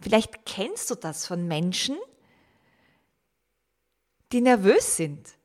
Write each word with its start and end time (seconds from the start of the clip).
Vielleicht 0.00 0.44
kennst 0.44 0.90
du 0.90 0.94
das 0.94 1.26
von 1.26 1.46
Menschen, 1.46 1.96
die 4.32 4.40
nervös 4.40 4.96
sind. 4.96 5.36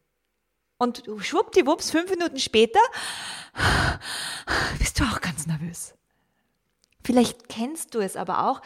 Und 0.77 1.03
schwuppdiwupps, 1.19 1.91
fünf 1.91 2.09
Minuten 2.09 2.39
später 2.39 2.79
bist 4.79 4.99
du 4.99 5.03
auch 5.03 5.21
ganz 5.21 5.45
nervös. 5.45 5.93
Vielleicht 7.03 7.49
kennst 7.49 7.93
du 7.93 7.99
es 7.99 8.15
aber 8.15 8.49
auch, 8.49 8.61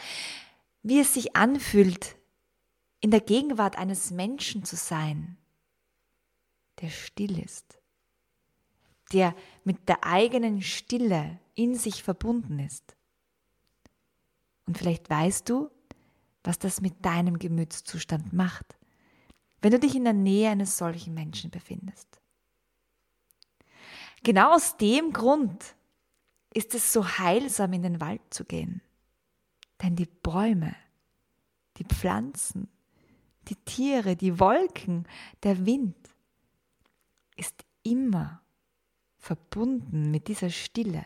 wie 0.84 1.00
es 1.00 1.14
sich 1.14 1.36
anfühlt, 1.36 2.16
in 3.02 3.12
der 3.12 3.22
Gegenwart 3.22 3.78
eines 3.78 4.12
Menschen 4.12 4.64
zu 4.64 4.76
sein, 4.76 5.38
der 6.82 6.90
still 6.90 7.38
ist, 7.38 7.80
der 9.12 9.36
mit 9.64 9.88
der 9.88 10.04
eigenen 10.04 10.62
Stille 10.62 11.40
in 11.54 11.76
sich 11.76 12.04
verbunden 12.04 12.60
ist. 12.60 12.96
Und 14.66 14.78
vielleicht 14.78 15.10
weißt 15.10 15.50
du, 15.50 15.70
was 16.46 16.60
das 16.60 16.82
mit 16.82 17.06
deinem 17.06 17.40
Gemütszustand 17.40 18.34
macht, 18.34 18.78
wenn 19.62 19.72
du 19.72 19.80
dich 19.80 19.96
in 19.96 20.04
der 20.04 20.14
Nähe 20.14 20.50
eines 20.50 20.78
solchen 20.78 21.14
Menschen 21.14 21.50
befindest. 21.50 22.22
Genau 24.24 24.56
aus 24.56 24.78
dem 24.78 25.12
Grund 25.12 25.76
ist 26.54 26.74
es 26.74 26.92
so 26.92 27.08
heilsam, 27.08 27.74
in 27.74 27.84
den 27.84 28.02
Wald 28.02 28.22
zu 28.30 28.46
gehen. 28.46 28.82
Denn 29.82 29.96
die 29.96 30.06
Bäume, 30.08 30.76
die 31.78 31.84
Pflanzen, 31.84 32.70
die 33.50 33.56
Tiere, 33.56 34.16
die 34.16 34.40
Wolken, 34.40 35.08
der 35.44 35.66
Wind 35.66 35.96
ist 37.36 37.66
immer 37.84 38.42
verbunden 39.18 40.12
mit 40.12 40.28
dieser 40.28 40.50
Stille. 40.50 41.06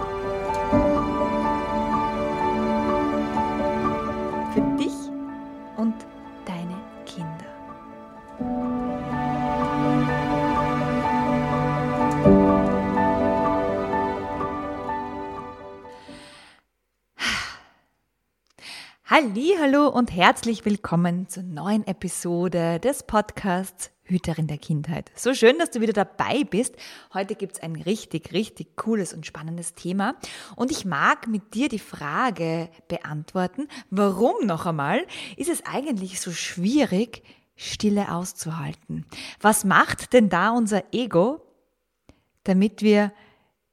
Hallo 19.23 19.87
und 19.87 20.11
herzlich 20.11 20.65
willkommen 20.65 21.29
zur 21.29 21.43
neuen 21.43 21.85
Episode 21.85 22.79
des 22.79 23.03
Podcasts 23.03 23.91
Hüterin 24.01 24.47
der 24.47 24.57
Kindheit. 24.57 25.11
So 25.13 25.35
schön, 25.35 25.59
dass 25.59 25.69
du 25.69 25.79
wieder 25.79 25.93
dabei 25.93 26.43
bist. 26.43 26.75
Heute 27.13 27.35
gibt 27.35 27.53
es 27.53 27.61
ein 27.61 27.75
richtig, 27.75 28.33
richtig 28.33 28.75
cooles 28.77 29.13
und 29.13 29.27
spannendes 29.27 29.75
Thema. 29.75 30.15
Und 30.55 30.71
ich 30.71 30.85
mag 30.85 31.27
mit 31.27 31.53
dir 31.53 31.69
die 31.69 31.77
Frage 31.77 32.71
beantworten, 32.87 33.67
warum 33.91 34.47
noch 34.47 34.65
einmal 34.65 35.05
ist 35.37 35.51
es 35.51 35.63
eigentlich 35.67 36.19
so 36.19 36.31
schwierig, 36.31 37.21
Stille 37.55 38.11
auszuhalten? 38.11 39.05
Was 39.39 39.65
macht 39.65 40.13
denn 40.13 40.29
da 40.29 40.49
unser 40.49 40.95
Ego, 40.95 41.45
damit 42.43 42.81
wir 42.81 43.13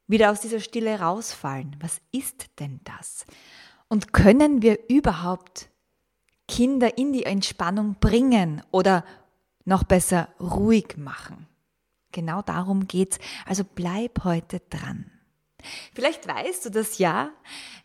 wieder 0.09 0.31
aus 0.31 0.41
dieser 0.41 0.61
Stille 0.61 1.01
rausfallen? 1.01 1.75
Was 1.81 2.03
ist 2.13 2.61
denn 2.61 2.81
das? 2.85 3.25
Und 3.89 4.13
können 4.13 4.63
wir 4.63 4.79
überhaupt 4.89 5.71
Kinder 6.47 6.99
in 6.99 7.13
die 7.13 7.25
Entspannung 7.25 7.97
bringen 8.01 8.63
oder 8.71 9.05
noch 9.65 9.85
besser 9.85 10.29
ruhig 10.41 10.97
machen? 10.97 11.47
Genau 12.13 12.43
darum 12.43 12.87
geht's. 12.87 13.19
Also 13.47 13.65
bleib 13.65 14.25
heute 14.25 14.61
dran. 14.71 15.11
Vielleicht 15.95 16.27
weißt 16.27 16.67
du 16.67 16.71
das 16.71 16.99
ja. 16.99 17.31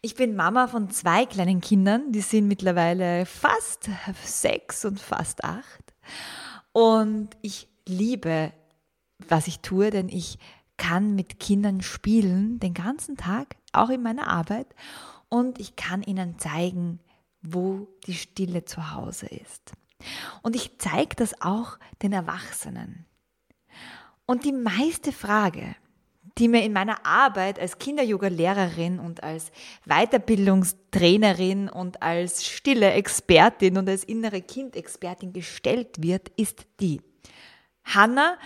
Ich 0.01 0.15
bin 0.15 0.35
Mama 0.35 0.67
von 0.67 0.89
zwei 0.91 1.25
kleinen 1.25 1.61
Kindern, 1.61 2.11
die 2.11 2.21
sind 2.21 2.47
mittlerweile 2.47 3.25
fast 3.25 3.89
sechs 4.23 4.85
und 4.85 4.99
fast 4.99 5.43
acht. 5.43 5.93
Und 6.71 7.29
ich 7.41 7.67
liebe, 7.87 8.53
was 9.27 9.47
ich 9.47 9.59
tue, 9.59 9.89
denn 9.89 10.09
ich 10.09 10.37
kann 10.77 11.15
mit 11.15 11.39
Kindern 11.39 11.81
spielen 11.81 12.59
den 12.59 12.73
ganzen 12.73 13.17
Tag, 13.17 13.55
auch 13.71 13.89
in 13.89 14.01
meiner 14.01 14.27
Arbeit 14.27 14.67
und 15.33 15.59
ich 15.59 15.75
kann 15.75 16.03
ihnen 16.03 16.37
zeigen, 16.37 16.99
wo 17.41 17.87
die 18.05 18.13
Stille 18.13 18.65
zu 18.65 18.91
Hause 18.91 19.25
ist. 19.25 19.71
Und 20.43 20.55
ich 20.55 20.77
zeige 20.77 21.15
das 21.15 21.41
auch 21.41 21.79
den 22.03 22.13
Erwachsenen. 22.13 23.07
Und 24.27 24.45
die 24.45 24.51
meiste 24.51 25.11
Frage, 25.11 25.75
die 26.37 26.47
mir 26.47 26.63
in 26.63 26.71
meiner 26.71 27.03
Arbeit 27.03 27.57
als 27.57 27.79
Kinder-Yoga-Lehrerin 27.79 28.99
und 28.99 29.23
als 29.23 29.51
Weiterbildungstrainerin 29.87 31.67
und 31.67 32.03
als 32.03 32.45
stille 32.45 32.91
Expertin 32.91 33.79
und 33.79 33.89
als 33.89 34.03
innere 34.03 34.43
Kind-Expertin 34.43 35.33
gestellt 35.33 36.03
wird, 36.03 36.29
ist 36.37 36.67
die. 36.79 37.01
Hanna, 37.83 38.37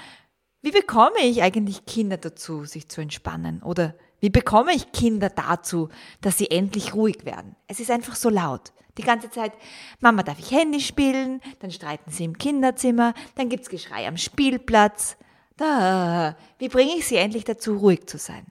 wie 0.62 0.72
bekomme 0.72 1.20
ich 1.22 1.42
eigentlich 1.42 1.86
Kinder 1.86 2.16
dazu, 2.16 2.64
sich 2.64 2.88
zu 2.88 3.02
entspannen? 3.02 3.62
Oder 3.62 3.94
wie 4.20 4.30
bekomme 4.30 4.74
ich 4.74 4.92
Kinder 4.92 5.30
dazu, 5.30 5.90
dass 6.22 6.38
sie 6.38 6.50
endlich 6.50 6.94
ruhig 6.94 7.26
werden? 7.26 7.56
Es 7.68 7.80
ist 7.80 7.92
einfach 7.92 8.16
so 8.16 8.30
laut. 8.30 8.74
Die 8.98 9.04
ganze 9.04 9.30
Zeit, 9.30 9.54
Mama, 10.00 10.24
darf 10.24 10.40
ich 10.40 10.52
Handy 10.52 10.80
spielen? 10.80 11.40
Dann 11.60 11.72
streiten 11.72 12.10
sie 12.10 12.24
im 12.24 12.38
Kinderzimmer, 12.38 13.14
dann 13.36 13.50
gibt's 13.50 13.70
Geschrei 13.70 14.08
am 14.08 14.18
Spielplatz. 14.18 15.18
Da, 15.56 16.36
wie 16.58 16.70
bringe 16.70 16.96
ich 16.96 17.08
sie 17.08 17.18
endlich 17.18 17.44
dazu, 17.44 17.78
ruhig 17.78 18.08
zu 18.08 18.18
sein? 18.18 18.46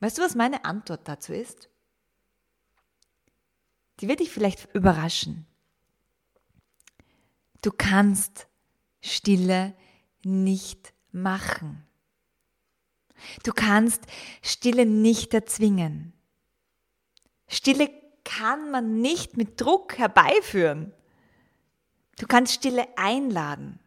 Weißt 0.00 0.18
du, 0.18 0.22
was 0.22 0.34
meine 0.34 0.64
Antwort 0.64 1.06
dazu 1.06 1.32
ist? 1.32 1.68
Die 4.00 4.08
wird 4.08 4.20
dich 4.20 4.30
vielleicht 4.30 4.72
überraschen. 4.74 5.46
Du 7.62 7.72
kannst 7.72 8.46
Stille 9.00 9.74
nicht 10.22 10.94
machen. 11.10 11.87
Du 13.42 13.52
kannst 13.52 14.02
Stille 14.42 14.86
nicht 14.86 15.34
erzwingen. 15.34 16.12
Stille 17.48 17.90
kann 18.24 18.70
man 18.70 19.00
nicht 19.00 19.36
mit 19.36 19.60
Druck 19.60 19.98
herbeiführen. 19.98 20.92
Du 22.18 22.26
kannst 22.26 22.54
Stille 22.54 22.86
einladen. 22.96 23.78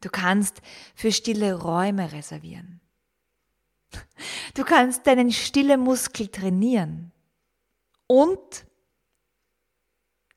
Du 0.00 0.08
kannst 0.08 0.60
für 0.94 1.12
stille 1.12 1.54
Räume 1.54 2.12
reservieren. 2.12 2.80
Du 4.54 4.64
kannst 4.64 5.06
deinen 5.06 5.32
stille 5.32 5.78
Muskel 5.78 6.28
trainieren. 6.28 7.12
Und 8.06 8.66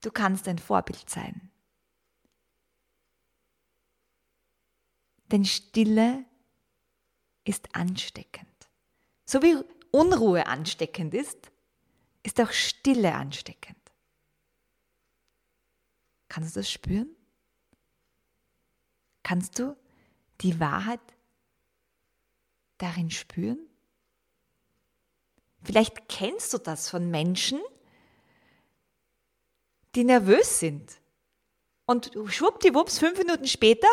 du 0.01 0.11
kannst 0.11 0.47
ein 0.47 0.59
Vorbild 0.59 1.09
sein. 1.09 1.51
Denn 5.31 5.43
Stille 5.43 6.25
ist 7.45 7.73
ansteckend. 7.73 8.49
So 9.25 9.41
wie 9.41 9.55
Unruhe 9.91 10.45
ansteckend 10.45 11.13
ist, 11.13 11.51
ist 12.23 12.41
auch 12.41 12.51
Stille 12.51 13.13
ansteckend. 13.13 13.77
Kannst 16.27 16.55
du 16.55 16.59
das 16.59 16.69
spüren? 16.69 17.09
Kannst 19.23 19.57
du 19.57 19.77
die 20.41 20.59
Wahrheit 20.59 20.99
darin 22.77 23.09
spüren? 23.09 23.59
Vielleicht 25.63 26.09
kennst 26.09 26.53
du 26.53 26.57
das 26.57 26.89
von 26.89 27.09
Menschen, 27.09 27.61
die 29.95 30.03
nervös 30.03 30.59
sind. 30.59 30.99
Und 31.85 32.11
schwuppdiwupps, 32.27 32.99
fünf 32.99 33.17
Minuten 33.17 33.47
später 33.47 33.87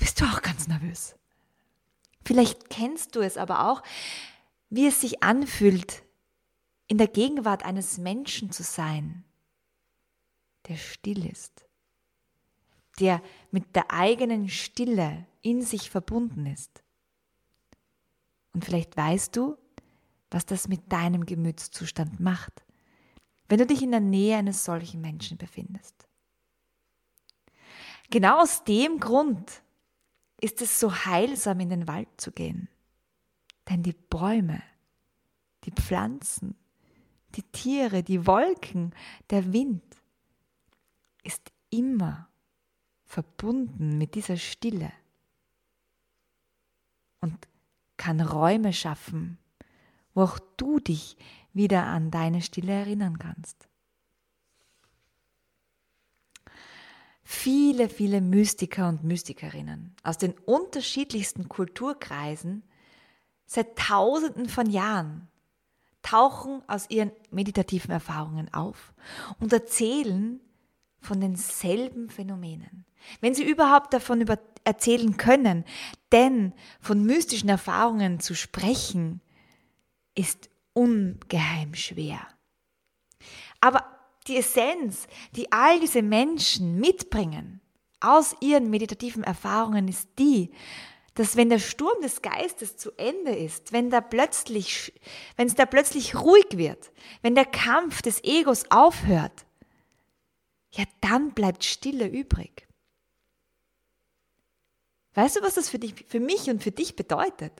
bist 0.00 0.20
du 0.20 0.24
auch 0.24 0.40
ganz 0.42 0.66
nervös. 0.66 1.14
Vielleicht 2.28 2.68
kennst 2.68 3.16
du 3.16 3.20
es 3.20 3.38
aber 3.38 3.70
auch, 3.70 3.82
wie 4.68 4.86
es 4.86 5.00
sich 5.00 5.22
anfühlt, 5.22 6.02
in 6.86 6.98
der 6.98 7.06
Gegenwart 7.06 7.64
eines 7.64 7.96
Menschen 7.96 8.52
zu 8.52 8.62
sein, 8.62 9.24
der 10.68 10.76
still 10.76 11.24
ist, 11.24 11.64
der 13.00 13.22
mit 13.50 13.74
der 13.74 13.90
eigenen 13.90 14.50
Stille 14.50 15.26
in 15.40 15.62
sich 15.62 15.88
verbunden 15.88 16.44
ist. 16.44 16.82
Und 18.52 18.62
vielleicht 18.62 18.94
weißt 18.94 19.34
du, 19.34 19.56
was 20.30 20.44
das 20.44 20.68
mit 20.68 20.92
deinem 20.92 21.24
Gemütszustand 21.24 22.20
macht, 22.20 22.62
wenn 23.48 23.58
du 23.58 23.64
dich 23.64 23.80
in 23.80 23.90
der 23.90 24.00
Nähe 24.00 24.36
eines 24.36 24.66
solchen 24.66 25.00
Menschen 25.00 25.38
befindest. 25.38 26.06
Genau 28.10 28.42
aus 28.42 28.64
dem 28.64 29.00
Grund 29.00 29.62
ist 30.40 30.62
es 30.62 30.78
so 30.78 30.94
heilsam, 31.04 31.60
in 31.60 31.70
den 31.70 31.88
Wald 31.88 32.08
zu 32.16 32.32
gehen. 32.32 32.68
Denn 33.68 33.82
die 33.82 33.92
Bäume, 33.92 34.62
die 35.64 35.72
Pflanzen, 35.72 36.56
die 37.34 37.42
Tiere, 37.42 38.02
die 38.02 38.26
Wolken, 38.26 38.94
der 39.30 39.52
Wind 39.52 39.82
ist 41.22 41.52
immer 41.70 42.28
verbunden 43.04 43.98
mit 43.98 44.14
dieser 44.14 44.36
Stille 44.36 44.92
und 47.20 47.48
kann 47.96 48.20
Räume 48.20 48.72
schaffen, 48.72 49.38
wo 50.14 50.22
auch 50.22 50.38
du 50.56 50.78
dich 50.78 51.16
wieder 51.52 51.86
an 51.86 52.10
deine 52.10 52.42
Stille 52.42 52.72
erinnern 52.72 53.18
kannst. 53.18 53.68
Viele, 57.30 57.90
viele 57.90 58.22
Mystiker 58.22 58.88
und 58.88 59.04
Mystikerinnen 59.04 59.94
aus 60.02 60.16
den 60.16 60.32
unterschiedlichsten 60.46 61.46
Kulturkreisen 61.46 62.62
seit 63.44 63.76
Tausenden 63.76 64.48
von 64.48 64.70
Jahren 64.70 65.28
tauchen 66.00 66.62
aus 66.68 66.88
ihren 66.88 67.12
meditativen 67.30 67.90
Erfahrungen 67.90 68.50
auf 68.54 68.94
und 69.40 69.52
erzählen 69.52 70.40
von 71.02 71.20
denselben 71.20 72.08
Phänomenen. 72.08 72.86
Wenn 73.20 73.34
sie 73.34 73.44
überhaupt 73.44 73.92
davon 73.92 74.22
über 74.22 74.38
erzählen 74.64 75.18
können, 75.18 75.66
denn 76.12 76.54
von 76.80 77.04
mystischen 77.04 77.50
Erfahrungen 77.50 78.20
zu 78.20 78.34
sprechen, 78.34 79.20
ist 80.14 80.48
ungeheim 80.72 81.74
schwer. 81.74 82.26
Aber 83.60 83.97
die 84.28 84.36
Essenz, 84.36 85.06
die 85.34 85.50
all 85.50 85.80
diese 85.80 86.02
Menschen 86.02 86.78
mitbringen 86.78 87.60
aus 88.00 88.36
ihren 88.40 88.70
meditativen 88.70 89.24
Erfahrungen, 89.24 89.88
ist 89.88 90.08
die, 90.18 90.52
dass 91.14 91.36
wenn 91.36 91.50
der 91.50 91.58
Sturm 91.58 92.00
des 92.00 92.22
Geistes 92.22 92.76
zu 92.76 92.92
Ende 92.96 93.34
ist, 93.34 93.72
wenn 93.72 93.90
da 93.90 94.00
plötzlich, 94.00 94.92
wenn 95.36 95.48
es 95.48 95.56
da 95.56 95.66
plötzlich 95.66 96.14
ruhig 96.14 96.46
wird, 96.52 96.92
wenn 97.22 97.34
der 97.34 97.44
Kampf 97.44 98.02
des 98.02 98.22
Egos 98.22 98.70
aufhört, 98.70 99.44
ja, 100.70 100.84
dann 101.00 101.32
bleibt 101.32 101.64
Stille 101.64 102.06
übrig. 102.06 102.68
Weißt 105.14 105.36
du, 105.36 105.42
was 105.42 105.54
das 105.54 105.68
für 105.68 105.80
dich, 105.80 106.04
für 106.06 106.20
mich 106.20 106.48
und 106.48 106.62
für 106.62 106.70
dich 106.70 106.94
bedeutet? 106.94 107.52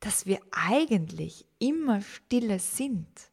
Dass 0.00 0.26
wir 0.26 0.40
eigentlich 0.50 1.46
immer 1.58 2.02
stille 2.02 2.58
sind. 2.58 3.27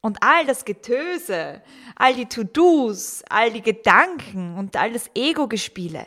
Und 0.00 0.22
all 0.22 0.46
das 0.46 0.64
Getöse, 0.64 1.62
all 1.96 2.14
die 2.14 2.26
To-Dos, 2.26 3.24
all 3.28 3.52
die 3.52 3.62
Gedanken 3.62 4.56
und 4.56 4.76
all 4.76 4.92
das 4.92 5.10
Ego-Gespiele 5.14 6.06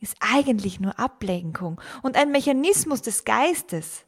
ist 0.00 0.16
eigentlich 0.20 0.78
nur 0.78 0.98
Ablenkung 0.98 1.80
und 2.02 2.16
ein 2.16 2.30
Mechanismus 2.30 3.02
des 3.02 3.24
Geistes, 3.24 4.04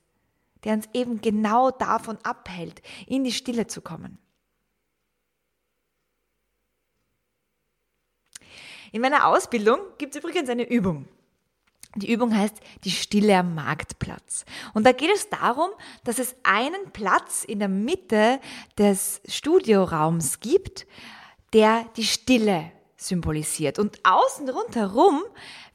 der 0.64 0.74
uns 0.74 0.88
eben 0.92 1.20
genau 1.20 1.70
davon 1.70 2.18
abhält, 2.22 2.82
in 3.06 3.24
die 3.24 3.32
Stille 3.32 3.66
zu 3.66 3.80
kommen. 3.80 4.18
In 8.92 9.00
meiner 9.00 9.26
Ausbildung 9.26 9.78
gibt 9.98 10.14
es 10.14 10.22
übrigens 10.22 10.48
eine 10.48 10.68
Übung. 10.68 11.08
Die 11.96 12.12
Übung 12.12 12.36
heißt 12.36 12.56
die 12.84 12.90
Stille 12.90 13.36
am 13.36 13.54
Marktplatz. 13.54 14.44
Und 14.74 14.86
da 14.86 14.92
geht 14.92 15.10
es 15.12 15.28
darum, 15.28 15.70
dass 16.04 16.18
es 16.18 16.36
einen 16.44 16.92
Platz 16.92 17.44
in 17.44 17.58
der 17.58 17.68
Mitte 17.68 18.40
des 18.78 19.20
Studioraums 19.26 20.38
gibt, 20.40 20.86
der 21.52 21.84
die 21.96 22.04
Stille 22.04 22.70
symbolisiert. 22.96 23.78
Und 23.78 23.98
außen 24.04 24.48
rundherum 24.48 25.22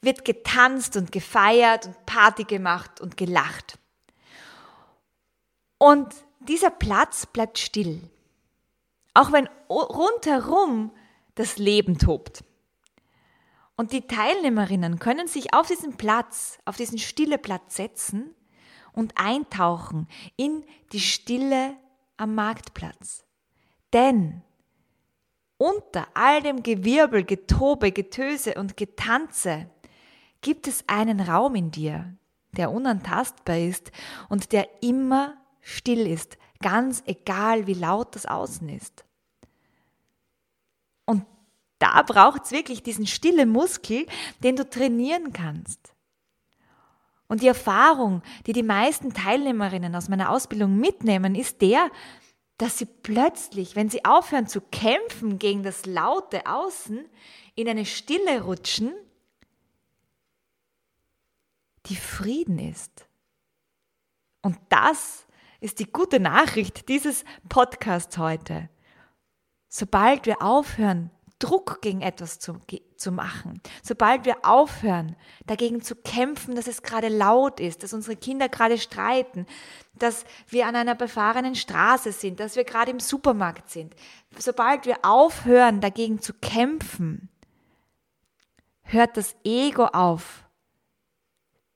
wird 0.00 0.24
getanzt 0.24 0.96
und 0.96 1.12
gefeiert 1.12 1.86
und 1.86 2.06
Party 2.06 2.44
gemacht 2.44 3.00
und 3.00 3.16
gelacht. 3.16 3.78
Und 5.78 6.14
dieser 6.40 6.70
Platz 6.70 7.26
bleibt 7.26 7.58
still. 7.58 8.00
Auch 9.12 9.32
wenn 9.32 9.48
rundherum 9.68 10.92
das 11.34 11.58
Leben 11.58 11.98
tobt. 11.98 12.44
Und 13.76 13.92
die 13.92 14.06
Teilnehmerinnen 14.06 14.98
können 14.98 15.28
sich 15.28 15.52
auf 15.52 15.68
diesen 15.68 15.96
Platz, 15.96 16.58
auf 16.64 16.76
diesen 16.76 16.98
stille 16.98 17.38
Platz 17.38 17.76
setzen 17.76 18.34
und 18.92 19.12
eintauchen 19.16 20.08
in 20.36 20.64
die 20.92 21.00
Stille 21.00 21.76
am 22.16 22.34
Marktplatz. 22.34 23.24
Denn 23.92 24.42
unter 25.58 26.06
all 26.14 26.42
dem 26.42 26.62
Gewirbel, 26.62 27.24
Getobe, 27.24 27.92
Getöse 27.92 28.54
und 28.54 28.76
Getanze 28.76 29.70
gibt 30.40 30.68
es 30.68 30.84
einen 30.86 31.20
Raum 31.20 31.54
in 31.54 31.70
dir, 31.70 32.14
der 32.52 32.70
unantastbar 32.70 33.58
ist 33.58 33.90
und 34.28 34.52
der 34.52 34.82
immer 34.82 35.36
still 35.60 36.06
ist, 36.06 36.38
ganz 36.60 37.02
egal 37.06 37.66
wie 37.66 37.74
laut 37.74 38.14
das 38.14 38.26
Außen 38.26 38.68
ist. 38.68 39.05
Da 41.78 42.02
braucht 42.02 42.44
es 42.44 42.52
wirklich 42.52 42.82
diesen 42.82 43.06
stillen 43.06 43.50
Muskel, 43.50 44.06
den 44.42 44.56
du 44.56 44.68
trainieren 44.68 45.32
kannst. 45.32 45.94
Und 47.28 47.42
die 47.42 47.48
Erfahrung, 47.48 48.22
die 48.46 48.52
die 48.52 48.62
meisten 48.62 49.12
Teilnehmerinnen 49.12 49.94
aus 49.94 50.08
meiner 50.08 50.30
Ausbildung 50.30 50.76
mitnehmen, 50.76 51.34
ist 51.34 51.60
der, 51.60 51.90
dass 52.58 52.78
sie 52.78 52.86
plötzlich, 52.86 53.76
wenn 53.76 53.90
sie 53.90 54.04
aufhören 54.04 54.46
zu 54.46 54.60
kämpfen 54.60 55.38
gegen 55.38 55.62
das 55.62 55.86
laute 55.86 56.46
Außen, 56.46 57.04
in 57.54 57.68
eine 57.68 57.84
Stille 57.84 58.42
rutschen, 58.42 58.94
die 61.86 61.96
Frieden 61.96 62.58
ist. 62.58 63.06
Und 64.42 64.58
das 64.68 65.26
ist 65.60 65.80
die 65.80 65.90
gute 65.90 66.20
Nachricht 66.20 66.88
dieses 66.88 67.24
Podcasts 67.48 68.18
heute. 68.18 68.68
Sobald 69.68 70.26
wir 70.26 70.42
aufhören, 70.42 71.10
Druck 71.38 71.82
gegen 71.82 72.00
etwas 72.00 72.38
zu, 72.38 72.60
zu 72.96 73.12
machen, 73.12 73.60
sobald 73.82 74.24
wir 74.24 74.44
aufhören, 74.44 75.16
dagegen 75.46 75.82
zu 75.82 75.94
kämpfen, 75.94 76.54
dass 76.54 76.66
es 76.66 76.82
gerade 76.82 77.08
laut 77.08 77.60
ist, 77.60 77.82
dass 77.82 77.92
unsere 77.92 78.16
Kinder 78.16 78.48
gerade 78.48 78.78
streiten, 78.78 79.46
dass 79.94 80.24
wir 80.48 80.66
an 80.66 80.76
einer 80.76 80.94
befahrenen 80.94 81.54
Straße 81.54 82.12
sind, 82.12 82.40
dass 82.40 82.56
wir 82.56 82.64
gerade 82.64 82.90
im 82.90 83.00
Supermarkt 83.00 83.68
sind, 83.68 83.94
sobald 84.38 84.86
wir 84.86 84.98
aufhören, 85.02 85.82
dagegen 85.82 86.20
zu 86.20 86.32
kämpfen, 86.32 87.28
hört 88.82 89.16
das 89.18 89.36
Ego 89.44 89.86
auf, 89.86 90.44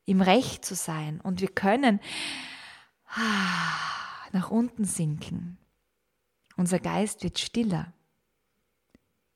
im 0.07 0.23
Recht 0.23 0.65
zu 0.65 0.75
sein 0.75 1.21
und 1.21 1.41
wir 1.41 1.49
können 1.49 2.01
nach 4.33 4.51
unten 4.51 4.85
sinken. 4.85 5.59
Unser 6.57 6.79
Geist 6.79 7.23
wird 7.23 7.39
stiller. 7.39 7.93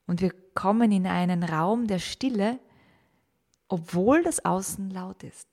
Und 0.07 0.21
wir 0.21 0.31
kommen 0.53 0.91
in 0.91 1.07
einen 1.07 1.43
Raum 1.43 1.87
der 1.87 1.99
Stille, 1.99 2.59
obwohl 3.67 4.23
das 4.23 4.45
Außen 4.45 4.89
laut 4.91 5.23
ist 5.23 5.47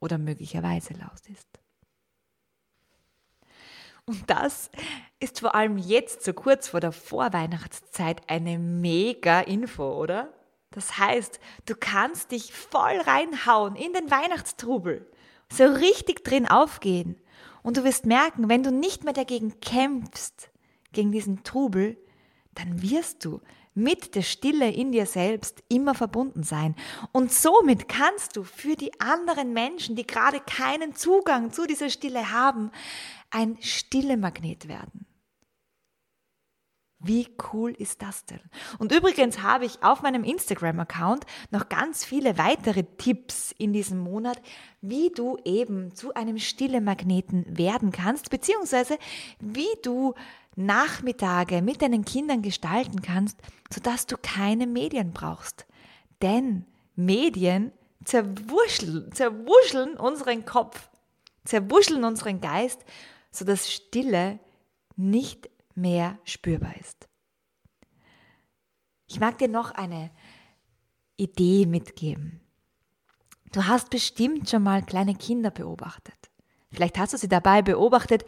oder 0.00 0.18
möglicherweise 0.18 0.94
laut 0.94 1.28
ist. 1.28 1.48
Und 4.06 4.28
das 4.28 4.70
ist 5.20 5.40
vor 5.40 5.54
allem 5.54 5.78
jetzt, 5.78 6.24
so 6.24 6.32
kurz 6.32 6.68
vor 6.68 6.80
der 6.80 6.92
Vorweihnachtszeit, 6.92 8.28
eine 8.28 8.58
mega 8.58 9.40
Info, 9.40 9.84
oder? 9.94 10.32
Das 10.70 10.98
heißt, 10.98 11.40
du 11.66 11.74
kannst 11.74 12.32
dich 12.32 12.52
voll 12.52 13.00
reinhauen 13.00 13.76
in 13.76 13.92
den 13.92 14.10
Weihnachtstrubel, 14.10 15.08
so 15.52 15.64
richtig 15.64 16.24
drin 16.24 16.48
aufgehen. 16.48 17.20
Und 17.62 17.76
du 17.76 17.84
wirst 17.84 18.06
merken, 18.06 18.48
wenn 18.48 18.62
du 18.62 18.72
nicht 18.72 19.04
mehr 19.04 19.12
dagegen 19.12 19.60
kämpfst, 19.60 20.50
gegen 20.92 21.12
diesen 21.12 21.44
Trubel, 21.44 21.96
dann 22.54 22.82
wirst 22.82 23.24
du 23.24 23.40
mit 23.82 24.14
der 24.14 24.22
Stille 24.22 24.70
in 24.70 24.92
dir 24.92 25.06
selbst 25.06 25.62
immer 25.68 25.94
verbunden 25.94 26.42
sein. 26.42 26.74
Und 27.12 27.32
somit 27.32 27.88
kannst 27.88 28.36
du 28.36 28.44
für 28.44 28.76
die 28.76 29.00
anderen 29.00 29.52
Menschen, 29.52 29.96
die 29.96 30.06
gerade 30.06 30.40
keinen 30.40 30.94
Zugang 30.94 31.52
zu 31.52 31.66
dieser 31.66 31.90
Stille 31.90 32.32
haben, 32.32 32.70
ein 33.30 33.56
stille 33.60 34.16
Magnet 34.16 34.68
werden. 34.68 35.06
Wie 37.02 37.28
cool 37.52 37.70
ist 37.70 38.02
das 38.02 38.26
denn? 38.26 38.40
Und 38.78 38.92
übrigens 38.92 39.40
habe 39.40 39.64
ich 39.64 39.82
auf 39.82 40.02
meinem 40.02 40.22
Instagram-Account 40.22 41.24
noch 41.50 41.70
ganz 41.70 42.04
viele 42.04 42.36
weitere 42.36 42.82
Tipps 42.82 43.54
in 43.56 43.72
diesem 43.72 43.98
Monat, 43.98 44.38
wie 44.82 45.08
du 45.08 45.38
eben 45.46 45.94
zu 45.94 46.12
einem 46.12 46.36
stille 46.36 46.82
Magneten 46.82 47.56
werden 47.56 47.90
kannst, 47.90 48.28
beziehungsweise 48.28 48.98
wie 49.38 49.70
du 49.82 50.12
Nachmittage 50.56 51.62
mit 51.62 51.82
deinen 51.82 52.04
Kindern 52.04 52.42
gestalten 52.42 53.02
kannst, 53.02 53.38
sodass 53.72 54.06
du 54.06 54.16
keine 54.20 54.66
Medien 54.66 55.12
brauchst. 55.12 55.66
Denn 56.22 56.66
Medien 56.96 57.72
zerwuscheln, 58.04 59.12
zerwuscheln 59.12 59.96
unseren 59.96 60.44
Kopf, 60.44 60.90
zerwuscheln 61.44 62.04
unseren 62.04 62.40
Geist, 62.40 62.84
sodass 63.30 63.70
Stille 63.70 64.38
nicht 64.96 65.48
mehr 65.74 66.18
spürbar 66.24 66.74
ist. 66.78 67.08
Ich 69.06 69.18
mag 69.18 69.38
dir 69.38 69.48
noch 69.48 69.72
eine 69.72 70.10
Idee 71.16 71.66
mitgeben. 71.66 72.40
Du 73.52 73.66
hast 73.66 73.90
bestimmt 73.90 74.48
schon 74.48 74.62
mal 74.62 74.82
kleine 74.82 75.14
Kinder 75.14 75.50
beobachtet. 75.50 76.14
Vielleicht 76.70 76.98
hast 76.98 77.12
du 77.12 77.16
sie 77.16 77.28
dabei 77.28 77.62
beobachtet, 77.62 78.24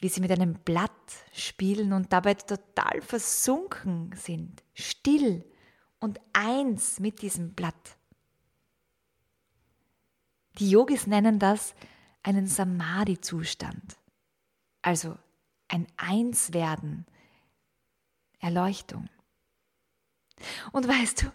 wie 0.00 0.08
sie 0.08 0.20
mit 0.20 0.30
einem 0.30 0.54
Blatt 0.54 0.90
spielen 1.32 1.92
und 1.92 2.12
dabei 2.12 2.34
total 2.34 3.00
versunken 3.00 4.12
sind, 4.16 4.62
still 4.74 5.44
und 5.98 6.20
eins 6.32 7.00
mit 7.00 7.22
diesem 7.22 7.54
Blatt. 7.54 7.96
Die 10.58 10.70
Yogis 10.70 11.06
nennen 11.06 11.38
das 11.38 11.74
einen 12.22 12.46
Samadhi-Zustand, 12.46 13.96
also 14.82 15.16
ein 15.68 15.86
Einswerden, 15.96 17.06
Erleuchtung. 18.40 19.08
Und 20.72 20.86
weißt 20.86 21.22
du, 21.22 21.32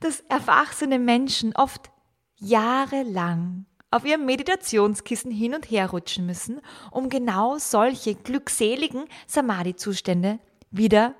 dass 0.00 0.20
erwachsene 0.20 0.98
Menschen 0.98 1.54
oft 1.54 1.90
jahrelang 2.36 3.66
auf 3.90 4.04
ihrem 4.04 4.26
Meditationskissen 4.26 5.30
hin 5.30 5.54
und 5.54 5.70
her 5.70 5.90
rutschen 5.90 6.26
müssen, 6.26 6.60
um 6.90 7.08
genau 7.08 7.58
solche 7.58 8.14
glückseligen 8.14 9.04
Samadhi-Zustände 9.26 10.38
wieder 10.70 11.14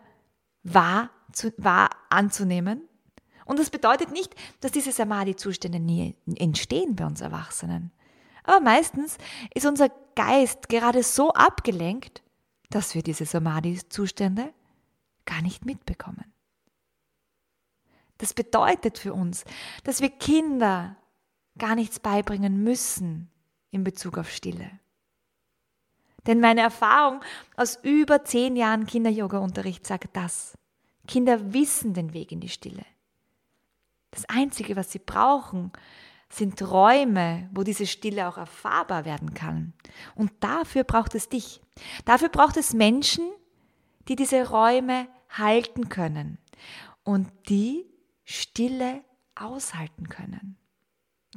wahr, 0.62 1.10
zu, 1.32 1.52
wahr 1.56 1.90
anzunehmen. 2.10 2.82
Und 3.46 3.58
das 3.58 3.70
bedeutet 3.70 4.10
nicht, 4.10 4.34
dass 4.60 4.72
diese 4.72 4.92
Samadhi-Zustände 4.92 5.80
nie 5.80 6.14
entstehen 6.36 6.96
bei 6.96 7.06
uns 7.06 7.22
Erwachsenen. 7.22 7.92
Aber 8.44 8.60
meistens 8.60 9.16
ist 9.54 9.66
unser 9.66 9.90
Geist 10.14 10.68
gerade 10.68 11.02
so 11.02 11.32
abgelenkt, 11.32 12.22
dass 12.70 12.94
wir 12.94 13.02
diese 13.02 13.24
Samadhi-Zustände 13.24 14.52
gar 15.24 15.40
nicht 15.42 15.64
mitbekommen. 15.64 16.32
Das 18.18 18.34
bedeutet 18.34 18.98
für 18.98 19.14
uns, 19.14 19.44
dass 19.84 20.00
wir 20.00 20.10
Kinder 20.10 20.96
gar 21.58 21.74
nichts 21.74 22.00
beibringen 22.00 22.62
müssen 22.62 23.30
in 23.70 23.84
Bezug 23.84 24.18
auf 24.18 24.30
Stille. 24.30 24.70
Denn 26.26 26.40
meine 26.40 26.60
Erfahrung 26.60 27.20
aus 27.56 27.78
über 27.82 28.24
zehn 28.24 28.56
Jahren 28.56 28.86
Kinder-Yoga-Unterricht 28.86 29.86
sagt 29.86 30.14
das. 30.16 30.58
Kinder 31.06 31.52
wissen 31.52 31.94
den 31.94 32.12
Weg 32.12 32.32
in 32.32 32.40
die 32.40 32.50
Stille. 32.50 32.84
Das 34.10 34.28
Einzige, 34.28 34.76
was 34.76 34.92
sie 34.92 34.98
brauchen, 34.98 35.72
sind 36.30 36.60
Räume, 36.62 37.48
wo 37.54 37.62
diese 37.62 37.86
Stille 37.86 38.28
auch 38.28 38.36
erfahrbar 38.36 39.04
werden 39.04 39.32
kann. 39.32 39.72
Und 40.14 40.32
dafür 40.40 40.84
braucht 40.84 41.14
es 41.14 41.28
dich. 41.28 41.62
Dafür 42.04 42.28
braucht 42.28 42.56
es 42.56 42.74
Menschen, 42.74 43.30
die 44.08 44.16
diese 44.16 44.48
Räume 44.48 45.08
halten 45.30 45.88
können 45.88 46.38
und 47.04 47.30
die 47.48 47.86
Stille 48.24 49.02
aushalten 49.34 50.08
können. 50.08 50.56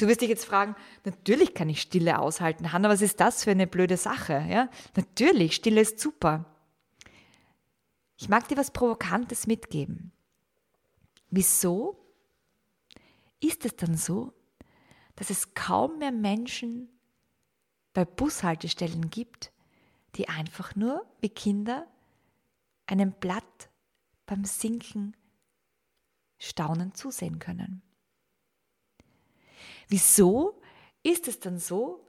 Du 0.02 0.08
wirst 0.08 0.22
dich 0.22 0.30
jetzt 0.30 0.46
fragen, 0.46 0.76
natürlich 1.06 1.54
kann 1.54 1.70
ich 1.70 1.80
Stille 1.80 2.18
aushalten, 2.18 2.74
Hanna, 2.74 2.90
was 2.90 3.04
ist 3.04 3.20
das 3.20 3.44
für 3.44 3.52
eine 3.52 3.68
blöde 3.68 3.98
Sache? 3.98 4.44
Ja? 4.50 4.68
Natürlich, 4.96 5.54
Stille 5.54 5.82
ist 5.82 6.00
super. 6.00 6.46
Ich 8.18 8.28
mag 8.28 8.48
dir 8.48 8.58
was 8.58 8.72
Provokantes 8.72 9.46
mitgeben. 9.46 10.12
Wieso 11.30 12.04
ist 13.42 13.64
es 13.64 13.76
dann 13.76 13.96
so, 13.96 14.34
dass 15.18 15.30
es 15.30 15.54
kaum 15.54 16.00
mehr 16.00 16.12
Menschen 16.12 16.90
bei 17.94 18.04
Bushaltestellen 18.04 19.12
gibt, 19.12 19.52
die 20.16 20.30
einfach 20.30 20.76
nur 20.76 21.06
wie 21.20 21.30
Kinder 21.30 21.86
einem 22.88 23.12
Blatt 23.12 23.70
beim 24.26 24.46
Sinken 24.46 25.16
staunend 26.40 26.98
zusehen 26.98 27.38
können? 27.38 27.84
Wieso 29.92 30.60
ist 31.04 31.28
es 31.28 31.40
dann 31.42 31.60
so, 31.60 32.08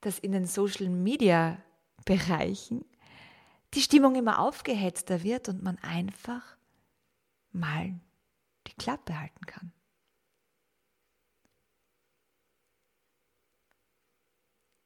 dass 0.00 0.18
in 0.18 0.32
den 0.32 0.46
Social-Media-Bereichen 0.46 2.84
die 3.72 3.80
Stimmung 3.80 4.16
immer 4.16 4.40
aufgehetzter 4.40 5.22
wird 5.22 5.48
und 5.48 5.62
man 5.62 5.78
einfach 5.78 6.56
mal 7.52 8.00
die 8.66 8.74
Klappe 8.74 9.16
halten 9.16 9.46
kann? 9.46 9.72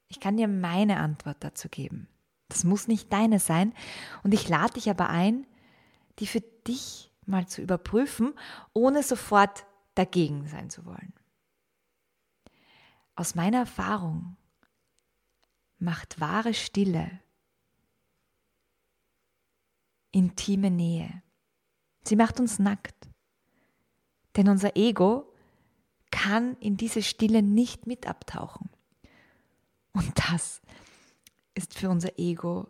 Ich 0.07 0.19
kann 0.19 0.37
dir 0.37 0.47
meine 0.47 0.97
Antwort 0.97 1.37
dazu 1.39 1.67
geben. 1.67 2.07
Das 2.47 2.63
muss 2.63 2.87
nicht 2.87 3.11
deine 3.11 3.39
sein. 3.39 3.73
Und 4.21 4.35
ich 4.35 4.47
lade 4.47 4.73
dich 4.73 4.91
aber 4.91 5.09
ein, 5.09 5.47
die 6.19 6.27
für 6.27 6.41
dich 6.41 7.11
mal 7.25 7.47
zu 7.47 7.63
überprüfen, 7.63 8.35
ohne 8.73 9.01
sofort 9.01 9.65
dagegen 9.95 10.45
sein 10.45 10.69
zu 10.69 10.85
wollen. 10.85 11.15
Aus 13.17 13.33
meiner 13.33 13.57
Erfahrung 13.57 14.37
macht 15.79 16.19
wahre 16.19 16.53
Stille 16.53 17.19
intime 20.11 20.69
Nähe. 20.69 21.23
Sie 22.03 22.15
macht 22.15 22.39
uns 22.39 22.59
nackt. 22.59 23.09
Denn 24.35 24.49
unser 24.49 24.75
Ego 24.75 25.33
kann 26.11 26.57
in 26.59 26.77
diese 26.77 27.01
Stille 27.01 27.41
nicht 27.41 27.87
mit 27.87 28.07
abtauchen. 28.07 28.69
Und 29.93 30.11
das 30.29 30.61
ist 31.55 31.73
für 31.73 31.89
unser 31.89 32.19
Ego 32.19 32.67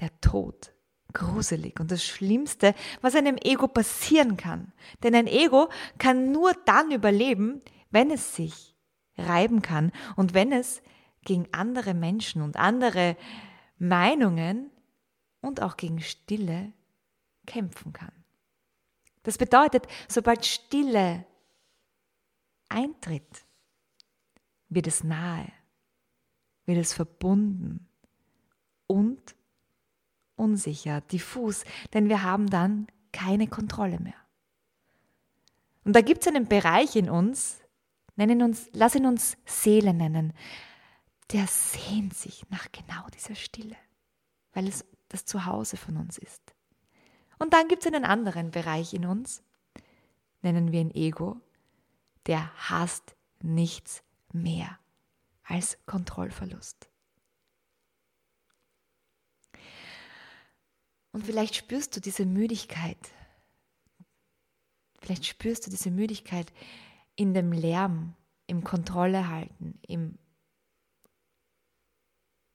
der 0.00 0.10
Tod. 0.20 0.74
Gruselig 1.14 1.80
und 1.80 1.90
das 1.90 2.04
Schlimmste, 2.04 2.74
was 3.00 3.14
einem 3.14 3.36
Ego 3.36 3.68
passieren 3.68 4.36
kann. 4.36 4.72
Denn 5.02 5.14
ein 5.14 5.26
Ego 5.26 5.70
kann 5.96 6.30
nur 6.30 6.52
dann 6.66 6.90
überleben, 6.90 7.62
wenn 7.90 8.10
es 8.10 8.36
sich 8.36 8.71
reiben 9.16 9.62
kann 9.62 9.92
und 10.16 10.34
wenn 10.34 10.52
es 10.52 10.82
gegen 11.24 11.46
andere 11.52 11.94
Menschen 11.94 12.42
und 12.42 12.56
andere 12.56 13.16
Meinungen 13.78 14.70
und 15.40 15.60
auch 15.60 15.76
gegen 15.76 16.00
Stille 16.00 16.72
kämpfen 17.46 17.92
kann. 17.92 18.12
Das 19.22 19.38
bedeutet, 19.38 19.86
sobald 20.08 20.44
Stille 20.46 21.24
eintritt, 22.68 23.44
wird 24.68 24.86
es 24.86 25.04
nahe, 25.04 25.52
wird 26.64 26.78
es 26.78 26.94
verbunden 26.94 27.88
und 28.86 29.34
unsicher, 30.36 31.00
diffus, 31.02 31.64
denn 31.92 32.08
wir 32.08 32.22
haben 32.22 32.48
dann 32.48 32.86
keine 33.12 33.46
Kontrolle 33.46 34.00
mehr. 34.00 34.14
Und 35.84 35.94
da 35.94 36.00
gibt 36.00 36.22
es 36.22 36.28
einen 36.28 36.46
Bereich 36.46 36.96
in 36.96 37.10
uns, 37.10 37.61
Nennen 38.16 38.42
uns, 38.42 38.68
lass 38.72 38.94
uns 38.94 39.36
Seele 39.46 39.94
nennen. 39.94 40.32
Der 41.30 41.46
sehnt 41.46 42.14
sich 42.14 42.44
nach 42.50 42.70
genau 42.72 43.06
dieser 43.14 43.34
Stille, 43.34 43.76
weil 44.52 44.68
es 44.68 44.84
das 45.08 45.24
Zuhause 45.24 45.76
von 45.76 45.96
uns 45.96 46.18
ist. 46.18 46.54
Und 47.38 47.54
dann 47.54 47.68
gibt 47.68 47.84
es 47.84 47.92
einen 47.92 48.04
anderen 48.04 48.50
Bereich 48.50 48.92
in 48.94 49.06
uns, 49.06 49.42
nennen 50.42 50.72
wir 50.72 50.80
ihn 50.80 50.90
Ego, 50.94 51.40
der 52.26 52.52
hasst 52.70 53.16
nichts 53.40 54.02
mehr 54.32 54.78
als 55.42 55.78
Kontrollverlust. 55.86 56.88
Und 61.12 61.26
vielleicht 61.26 61.56
spürst 61.56 61.94
du 61.96 62.00
diese 62.00 62.24
Müdigkeit. 62.24 62.98
Vielleicht 65.00 65.26
spürst 65.26 65.66
du 65.66 65.70
diese 65.70 65.90
Müdigkeit, 65.90 66.52
in 67.16 67.34
dem 67.34 67.52
Lärm, 67.52 68.14
im 68.46 68.64
Kontrolle 68.64 69.28
halten, 69.28 69.78
im 69.86 70.18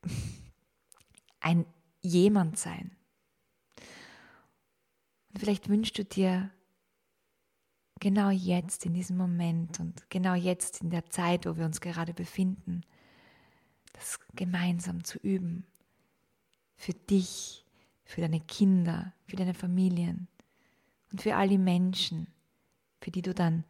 ein 1.40 1.66
jemand 2.02 2.58
sein. 2.58 2.96
Und 5.30 5.40
vielleicht 5.40 5.70
wünschst 5.70 5.98
du 5.98 6.06
dir 6.06 6.52
genau 8.00 8.30
jetzt, 8.30 8.86
in 8.86 8.94
diesem 8.94 9.18
Moment 9.18 9.80
und 9.80 10.10
genau 10.10 10.36
jetzt 10.36 10.82
in 10.82 10.90
der 10.90 11.10
Zeit, 11.10 11.46
wo 11.46 11.58
wir 11.58 11.66
uns 11.66 11.82
gerade 11.82 12.14
befinden, 12.14 12.82
das 13.94 14.20
gemeinsam 14.36 15.04
zu 15.04 15.18
üben. 15.20 15.66
Für 16.76 16.94
dich, 16.94 17.66
für 18.06 18.22
deine 18.22 18.40
Kinder, 18.40 19.14
für 19.26 19.36
deine 19.36 19.54
Familien 19.54 20.28
und 21.12 21.22
für 21.22 21.36
all 21.36 21.50
die 21.50 21.58
Menschen, 21.58 22.28
für 23.02 23.12
die 23.12 23.22
du 23.22 23.34
dann 23.34 23.64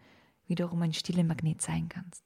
wiederum 0.47 0.81
ein 0.81 0.93
stille 0.93 1.23
Magnet 1.23 1.61
sein 1.61 1.89
kannst. 1.89 2.23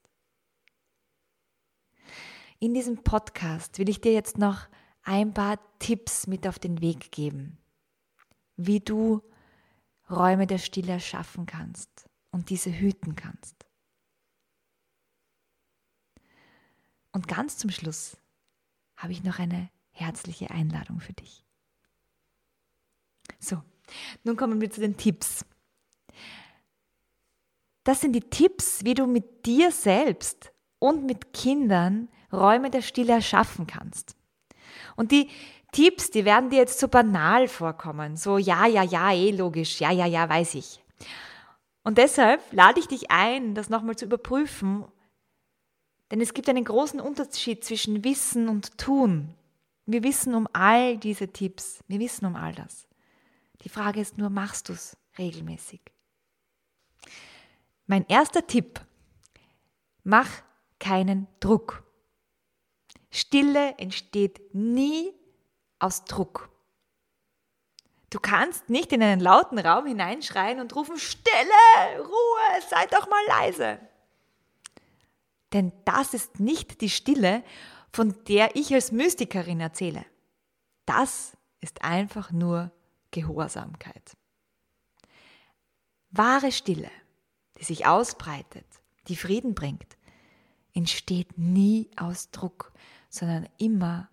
In 2.58 2.74
diesem 2.74 3.02
Podcast 3.02 3.78
will 3.78 3.88
ich 3.88 4.00
dir 4.00 4.12
jetzt 4.12 4.38
noch 4.38 4.68
ein 5.02 5.34
paar 5.34 5.58
Tipps 5.78 6.26
mit 6.26 6.46
auf 6.46 6.58
den 6.58 6.80
Weg 6.80 7.10
geben, 7.10 7.58
wie 8.56 8.80
du 8.80 9.20
Räume 10.08 10.46
der 10.46 10.58
Stille 10.58 10.92
erschaffen 10.92 11.46
kannst 11.46 12.08
und 12.30 12.50
diese 12.50 12.70
hüten 12.70 13.16
kannst. 13.16 13.66
Und 17.12 17.28
ganz 17.28 17.58
zum 17.58 17.70
Schluss 17.70 18.16
habe 18.96 19.12
ich 19.12 19.22
noch 19.22 19.38
eine 19.38 19.70
herzliche 19.90 20.50
Einladung 20.50 21.00
für 21.00 21.12
dich. 21.12 21.44
So, 23.38 23.62
nun 24.24 24.36
kommen 24.36 24.60
wir 24.60 24.70
zu 24.70 24.80
den 24.80 24.96
Tipps. 24.96 25.44
Das 27.84 28.00
sind 28.00 28.12
die 28.12 28.28
Tipps, 28.28 28.84
wie 28.84 28.94
du 28.94 29.06
mit 29.06 29.44
dir 29.46 29.70
selbst 29.72 30.52
und 30.78 31.04
mit 31.04 31.32
Kindern 31.32 32.08
Räume 32.32 32.70
der 32.70 32.82
Stille 32.82 33.12
erschaffen 33.12 33.66
kannst. 33.66 34.16
Und 34.96 35.12
die 35.12 35.28
Tipps, 35.72 36.10
die 36.10 36.24
werden 36.24 36.50
dir 36.50 36.58
jetzt 36.58 36.78
so 36.78 36.88
banal 36.88 37.48
vorkommen. 37.48 38.16
So, 38.16 38.38
ja, 38.38 38.66
ja, 38.66 38.82
ja, 38.82 39.12
eh 39.12 39.30
logisch, 39.30 39.80
ja, 39.80 39.90
ja, 39.90 40.06
ja, 40.06 40.28
weiß 40.28 40.54
ich. 40.54 40.82
Und 41.82 41.98
deshalb 41.98 42.40
lade 42.52 42.78
ich 42.78 42.86
dich 42.86 43.10
ein, 43.10 43.54
das 43.54 43.68
nochmal 43.68 43.96
zu 43.96 44.04
überprüfen. 44.04 44.84
Denn 46.10 46.20
es 46.20 46.34
gibt 46.34 46.48
einen 46.48 46.64
großen 46.64 47.00
Unterschied 47.00 47.64
zwischen 47.64 48.04
Wissen 48.04 48.48
und 48.48 48.78
Tun. 48.78 49.34
Wir 49.86 50.02
wissen 50.02 50.34
um 50.34 50.46
all 50.52 50.96
diese 50.98 51.28
Tipps. 51.28 51.82
Wir 51.88 51.98
wissen 51.98 52.26
um 52.26 52.36
all 52.36 52.54
das. 52.54 52.86
Die 53.64 53.68
Frage 53.68 54.00
ist 54.00 54.18
nur, 54.18 54.30
machst 54.30 54.68
du 54.68 54.74
es 54.74 54.96
regelmäßig? 55.18 55.80
Mein 57.92 58.06
erster 58.08 58.46
Tipp, 58.46 58.80
mach 60.02 60.30
keinen 60.78 61.28
Druck. 61.40 61.84
Stille 63.10 63.76
entsteht 63.76 64.54
nie 64.54 65.12
aus 65.78 66.06
Druck. 66.06 66.48
Du 68.08 68.18
kannst 68.18 68.70
nicht 68.70 68.94
in 68.94 69.02
einen 69.02 69.20
lauten 69.20 69.58
Raum 69.58 69.84
hineinschreien 69.84 70.58
und 70.58 70.74
rufen, 70.74 70.96
Stille, 70.96 71.98
Ruhe, 71.98 72.62
sei 72.70 72.86
doch 72.86 73.10
mal 73.10 73.26
leise. 73.26 73.78
Denn 75.52 75.70
das 75.84 76.14
ist 76.14 76.40
nicht 76.40 76.80
die 76.80 76.88
Stille, 76.88 77.44
von 77.92 78.24
der 78.24 78.56
ich 78.56 78.72
als 78.72 78.90
Mystikerin 78.90 79.60
erzähle. 79.60 80.06
Das 80.86 81.36
ist 81.60 81.84
einfach 81.84 82.30
nur 82.30 82.70
Gehorsamkeit. 83.10 84.16
Wahre 86.08 86.52
Stille, 86.52 86.90
die 87.62 87.66
sich 87.66 87.86
ausbreitet, 87.86 88.66
die 89.06 89.14
Frieden 89.14 89.54
bringt, 89.54 89.96
entsteht 90.74 91.38
nie 91.38 91.88
aus 91.94 92.32
Druck, 92.32 92.72
sondern 93.08 93.48
immer 93.56 94.10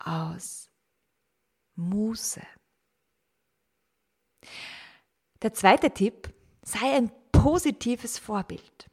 aus 0.00 0.68
Muße. 1.76 2.42
Der 5.42 5.54
zweite 5.54 5.92
Tipp, 5.92 6.34
sei 6.62 6.96
ein 6.96 7.12
positives 7.30 8.18
Vorbild. 8.18 8.90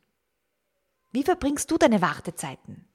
Wie 1.12 1.24
verbringst 1.24 1.72
du 1.72 1.80
deine 1.80 2.04
Wartezeiten? 2.04 2.88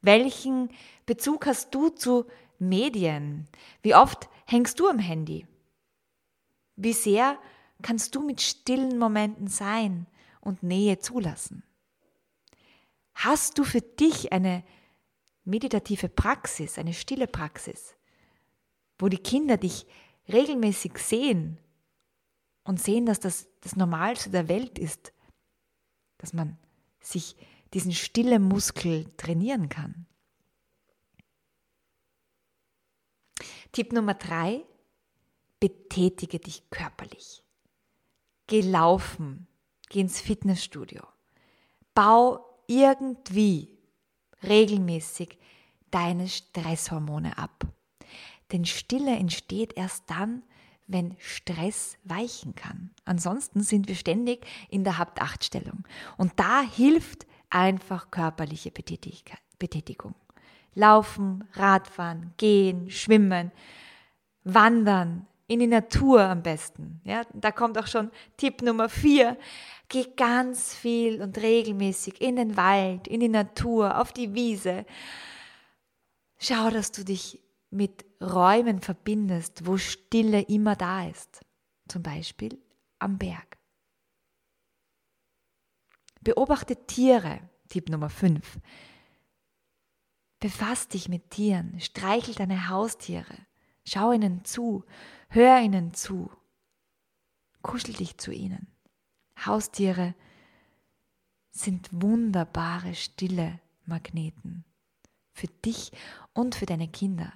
Welchen 0.00 0.70
Bezug 1.04 1.44
hast 1.44 1.74
du 1.74 1.90
zu 1.90 2.24
Medien? 2.58 3.46
Wie 3.82 3.94
oft 3.94 4.30
hängst 4.46 4.80
du 4.80 4.88
am 4.88 5.00
Handy? 5.00 5.46
Wie 6.76 6.94
sehr 6.94 7.38
kannst 7.82 8.14
du 8.14 8.24
mit 8.24 8.40
stillen 8.40 8.98
Momenten 8.98 9.48
sein 9.48 10.06
und 10.40 10.62
Nähe 10.62 10.98
zulassen? 10.98 11.62
Hast 13.14 13.58
du 13.58 13.64
für 13.64 13.80
dich 13.80 14.32
eine 14.32 14.64
meditative 15.44 16.08
Praxis, 16.08 16.78
eine 16.78 16.92
stille 16.92 17.26
Praxis, 17.26 17.96
wo 18.98 19.08
die 19.08 19.18
Kinder 19.18 19.56
dich 19.56 19.86
regelmäßig 20.28 20.98
sehen 20.98 21.58
und 22.64 22.80
sehen, 22.80 23.06
dass 23.06 23.20
das 23.20 23.48
das 23.60 23.76
Normalste 23.76 24.30
der 24.30 24.48
Welt 24.48 24.78
ist, 24.78 25.12
dass 26.18 26.32
man 26.32 26.58
sich 27.00 27.36
diesen 27.74 27.92
stillen 27.92 28.42
Muskel 28.42 29.06
trainieren 29.16 29.68
kann. 29.68 30.06
Tipp 33.72 33.92
Nummer 33.92 34.14
drei, 34.14 34.64
betätige 35.60 36.38
dich 36.38 36.68
körperlich. 36.70 37.42
Geh 38.46 38.60
laufen, 38.60 39.46
geh 39.88 40.00
ins 40.00 40.20
Fitnessstudio, 40.20 41.02
bau 41.94 42.44
irgendwie 42.66 43.76
regelmäßig 44.42 45.38
deine 45.90 46.28
Stresshormone 46.28 47.38
ab. 47.38 47.66
Denn 48.52 48.64
Stille 48.64 49.16
entsteht 49.16 49.76
erst 49.76 50.04
dann, 50.08 50.42
wenn 50.86 51.16
Stress 51.18 51.96
weichen 52.04 52.54
kann. 52.54 52.90
Ansonsten 53.04 53.62
sind 53.62 53.88
wir 53.88 53.96
ständig 53.96 54.46
in 54.68 54.84
der 54.84 54.98
Habt-Acht-Stellung. 54.98 55.84
Und 56.16 56.32
da 56.36 56.62
hilft 56.62 57.26
einfach 57.50 58.10
körperliche 58.10 58.70
Betätigung. 58.70 60.14
Laufen, 60.74 61.44
Radfahren, 61.54 62.34
gehen, 62.36 62.90
schwimmen, 62.90 63.50
wandern, 64.44 65.26
in 65.46 65.60
die 65.60 65.66
Natur 65.66 66.22
am 66.22 66.42
besten. 66.42 67.00
Ja, 67.04 67.22
da 67.32 67.52
kommt 67.52 67.78
auch 67.78 67.86
schon 67.86 68.10
Tipp 68.36 68.62
Nummer 68.62 68.88
vier. 68.88 69.38
Geh 69.88 70.06
ganz 70.16 70.74
viel 70.74 71.22
und 71.22 71.38
regelmäßig 71.38 72.20
in 72.20 72.36
den 72.36 72.56
Wald, 72.56 73.06
in 73.06 73.20
die 73.20 73.28
Natur, 73.28 74.00
auf 74.00 74.12
die 74.12 74.34
Wiese. 74.34 74.84
Schau, 76.38 76.70
dass 76.70 76.90
du 76.90 77.04
dich 77.04 77.40
mit 77.70 78.04
Räumen 78.20 78.80
verbindest, 78.80 79.66
wo 79.66 79.76
Stille 79.76 80.42
immer 80.42 80.74
da 80.74 81.06
ist. 81.06 81.40
Zum 81.88 82.02
Beispiel 82.02 82.58
am 82.98 83.18
Berg. 83.18 83.56
Beobachte 86.20 86.86
Tiere, 86.86 87.38
Tipp 87.68 87.88
Nummer 87.88 88.10
5. 88.10 88.58
Befass 90.40 90.88
dich 90.88 91.08
mit 91.08 91.30
Tieren, 91.30 91.78
streichel 91.80 92.34
deine 92.34 92.68
Haustiere, 92.68 93.34
schau 93.84 94.12
ihnen 94.12 94.44
zu, 94.44 94.84
hör 95.28 95.60
ihnen 95.60 95.94
zu, 95.94 96.30
kuschel 97.62 97.94
dich 97.94 98.18
zu 98.18 98.32
ihnen. 98.32 98.68
Haustiere 99.44 100.14
sind 101.50 101.88
wunderbare, 101.92 102.94
stille 102.94 103.60
Magneten 103.84 104.64
für 105.32 105.48
dich 105.48 105.92
und 106.32 106.54
für 106.54 106.66
deine 106.66 106.88
Kinder 106.88 107.32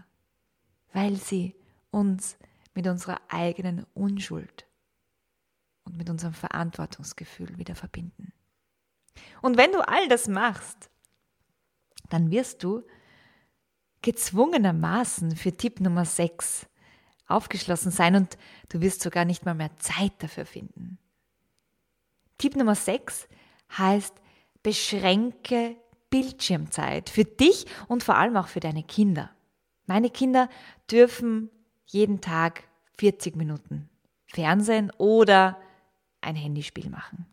weil 0.92 1.16
sie 1.16 1.54
uns 1.90 2.36
mit 2.74 2.86
unserer 2.86 3.20
eigenen 3.28 3.86
Unschuld 3.94 4.66
und 5.84 5.96
mit 5.96 6.10
unserem 6.10 6.34
Verantwortungsgefühl 6.34 7.58
wieder 7.58 7.74
verbinden. 7.74 8.32
Und 9.42 9.56
wenn 9.56 9.72
du 9.72 9.86
all 9.86 10.08
das 10.08 10.28
machst, 10.28 10.90
dann 12.08 12.30
wirst 12.30 12.62
du 12.62 12.82
gezwungenermaßen 14.02 15.36
für 15.36 15.56
Tipp 15.56 15.80
Nummer 15.80 16.04
6 16.04 16.66
aufgeschlossen 17.30 17.90
sein 17.90 18.16
und 18.16 18.36
du 18.68 18.80
wirst 18.80 19.02
sogar 19.02 19.24
nicht 19.24 19.44
mal 19.44 19.54
mehr 19.54 19.76
Zeit 19.78 20.12
dafür 20.18 20.46
finden. 20.46 20.98
Tipp 22.38 22.56
Nummer 22.56 22.74
6 22.74 23.28
heißt, 23.76 24.14
beschränke 24.62 25.76
Bildschirmzeit 26.10 27.08
für 27.08 27.24
dich 27.24 27.66
und 27.88 28.02
vor 28.02 28.16
allem 28.16 28.36
auch 28.36 28.48
für 28.48 28.60
deine 28.60 28.82
Kinder. 28.82 29.30
Meine 29.86 30.10
Kinder 30.10 30.48
dürfen 30.90 31.50
jeden 31.86 32.20
Tag 32.20 32.64
40 32.98 33.36
Minuten 33.36 33.88
Fernsehen 34.26 34.92
oder 34.98 35.58
ein 36.20 36.36
Handyspiel 36.36 36.88
machen. 36.90 37.26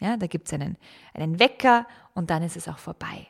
Ja, 0.00 0.16
da 0.16 0.26
gibt 0.26 0.46
es 0.46 0.52
einen, 0.52 0.76
einen 1.14 1.38
Wecker 1.38 1.86
und 2.14 2.30
dann 2.30 2.42
ist 2.42 2.56
es 2.56 2.68
auch 2.68 2.78
vorbei. 2.78 3.28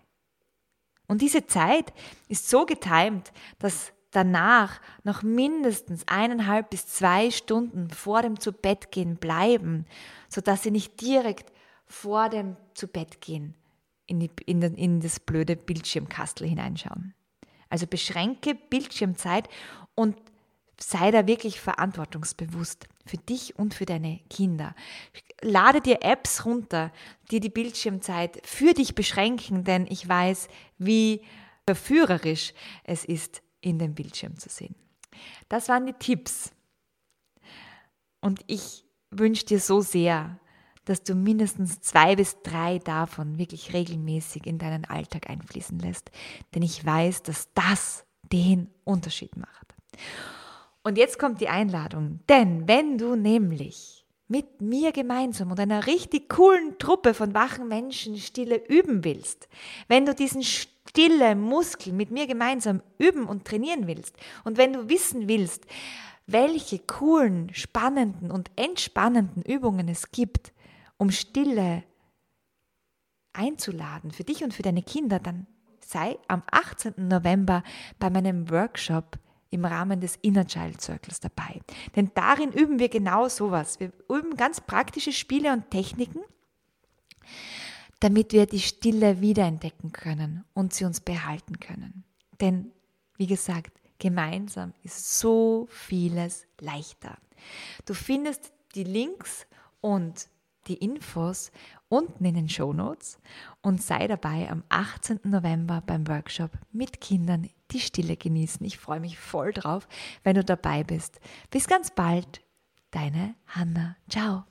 Und 1.06 1.20
diese 1.22 1.46
Zeit 1.46 1.92
ist 2.28 2.48
so 2.48 2.66
getimt, 2.66 3.32
dass 3.58 3.92
danach 4.14 4.80
noch 5.02 5.22
mindestens 5.22 6.04
eineinhalb 6.06 6.70
bis 6.70 6.86
zwei 6.86 7.30
Stunden 7.30 7.90
vor 7.90 8.22
dem 8.22 8.38
Zubettgehen 8.38 9.16
bleiben, 9.16 9.86
sodass 10.28 10.62
sie 10.62 10.70
nicht 10.70 11.00
direkt 11.00 11.52
vor 11.86 12.28
dem 12.28 12.56
Zubettgehen 12.74 13.54
in, 14.06 14.20
die, 14.20 14.30
in, 14.46 14.62
in 14.62 15.00
das 15.00 15.20
blöde 15.20 15.56
Bildschirmkastel 15.56 16.48
hineinschauen. 16.48 17.14
Also 17.68 17.86
beschränke 17.86 18.54
Bildschirmzeit 18.54 19.48
und 19.94 20.16
sei 20.78 21.10
da 21.10 21.26
wirklich 21.26 21.60
verantwortungsbewusst 21.60 22.86
für 23.06 23.16
dich 23.16 23.58
und 23.58 23.74
für 23.74 23.86
deine 23.86 24.20
Kinder. 24.30 24.74
Lade 25.40 25.80
dir 25.80 26.02
Apps 26.02 26.44
runter, 26.44 26.92
die 27.30 27.40
die 27.40 27.50
Bildschirmzeit 27.50 28.40
für 28.44 28.74
dich 28.74 28.94
beschränken, 28.94 29.64
denn 29.64 29.86
ich 29.88 30.08
weiß, 30.08 30.48
wie 30.78 31.22
verführerisch 31.66 32.52
es 32.84 33.04
ist, 33.04 33.42
in 33.64 33.78
den 33.78 33.94
Bildschirm 33.94 34.38
zu 34.38 34.48
sehen. 34.48 34.74
Das 35.48 35.68
waren 35.68 35.86
die 35.86 35.94
Tipps. 35.94 36.52
Und 38.20 38.40
ich 38.46 38.84
wünsche 39.10 39.46
dir 39.46 39.60
so 39.60 39.80
sehr, 39.80 40.38
dass 40.84 41.02
du 41.02 41.14
mindestens 41.14 41.80
zwei 41.80 42.16
bis 42.16 42.42
drei 42.42 42.78
davon 42.78 43.38
wirklich 43.38 43.72
regelmäßig 43.72 44.46
in 44.46 44.58
deinen 44.58 44.84
Alltag 44.84 45.30
einfließen 45.30 45.78
lässt. 45.78 46.10
Denn 46.54 46.62
ich 46.62 46.84
weiß, 46.84 47.22
dass 47.22 47.52
das 47.54 48.04
den 48.32 48.70
Unterschied 48.84 49.36
macht. 49.36 49.74
Und 50.82 50.98
jetzt 50.98 51.18
kommt 51.18 51.40
die 51.40 51.48
Einladung. 51.48 52.20
Denn 52.28 52.68
wenn 52.68 52.98
du 52.98 53.16
nämlich 53.16 54.04
mit 54.28 54.60
mir 54.60 54.92
gemeinsam 54.92 55.50
und 55.50 55.60
einer 55.60 55.86
richtig 55.86 56.28
coolen 56.28 56.78
Truppe 56.78 57.14
von 57.14 57.34
wachen 57.34 57.68
Menschen 57.68 58.16
Stille 58.16 58.62
üben 58.68 59.04
willst, 59.04 59.48
wenn 59.88 60.04
du 60.06 60.14
diesen 60.14 60.42
stille 60.94 61.34
Muskel 61.34 61.92
mit 61.92 62.12
mir 62.12 62.28
gemeinsam 62.28 62.80
üben 62.98 63.26
und 63.26 63.44
trainieren 63.44 63.88
willst 63.88 64.16
und 64.44 64.58
wenn 64.58 64.72
du 64.72 64.88
wissen 64.88 65.28
willst, 65.28 65.66
welche 66.26 66.78
coolen, 66.78 67.52
spannenden 67.52 68.30
und 68.30 68.50
entspannenden 68.56 69.42
Übungen 69.42 69.88
es 69.88 70.12
gibt, 70.12 70.52
um 70.96 71.10
Stille 71.10 71.82
einzuladen 73.32 74.12
für 74.12 74.22
dich 74.22 74.44
und 74.44 74.54
für 74.54 74.62
deine 74.62 74.82
Kinder, 74.82 75.18
dann 75.18 75.48
sei 75.84 76.16
am 76.28 76.44
18. 76.50 76.94
November 77.08 77.64
bei 77.98 78.08
meinem 78.08 78.48
Workshop 78.48 79.18
im 79.50 79.64
Rahmen 79.64 80.00
des 80.00 80.16
Inner 80.22 80.46
Child 80.46 80.80
Circles 80.80 81.18
dabei. 81.20 81.60
Denn 81.96 82.12
darin 82.14 82.52
üben 82.52 82.78
wir 82.78 82.88
genau 82.88 83.28
sowas. 83.28 83.80
Wir 83.80 83.92
üben 84.08 84.36
ganz 84.36 84.60
praktische 84.60 85.12
Spiele 85.12 85.52
und 85.52 85.70
Techniken, 85.70 86.20
damit 88.04 88.34
wir 88.34 88.44
die 88.44 88.60
Stille 88.60 89.22
wiederentdecken 89.22 89.90
können 89.90 90.44
und 90.52 90.74
sie 90.74 90.84
uns 90.84 91.00
behalten 91.00 91.58
können. 91.58 92.04
Denn, 92.38 92.70
wie 93.16 93.26
gesagt, 93.26 93.80
gemeinsam 93.98 94.74
ist 94.82 95.18
so 95.18 95.66
vieles 95.70 96.46
leichter. 96.60 97.16
Du 97.86 97.94
findest 97.94 98.52
die 98.74 98.84
Links 98.84 99.46
und 99.80 100.28
die 100.66 100.74
Infos 100.74 101.50
unten 101.88 102.26
in 102.26 102.34
den 102.34 102.50
Show 102.50 102.74
Notes 102.74 103.18
und 103.62 103.82
sei 103.82 104.06
dabei 104.06 104.50
am 104.50 104.64
18. 104.68 105.20
November 105.24 105.82
beim 105.86 106.06
Workshop 106.06 106.50
mit 106.72 107.00
Kindern 107.00 107.48
die 107.70 107.80
Stille 107.80 108.18
genießen. 108.18 108.66
Ich 108.66 108.76
freue 108.76 109.00
mich 109.00 109.18
voll 109.18 109.54
drauf, 109.54 109.88
wenn 110.24 110.34
du 110.34 110.44
dabei 110.44 110.84
bist. 110.84 111.20
Bis 111.48 111.66
ganz 111.66 111.90
bald, 111.90 112.42
deine 112.90 113.34
Hanna. 113.46 113.96
Ciao. 114.10 114.44